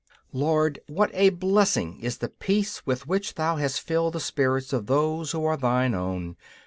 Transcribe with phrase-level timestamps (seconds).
[0.33, 4.87] Lord, what a blessing is the peace with which Thou hast filled the spirits of
[4.87, 6.37] those who are Thine own!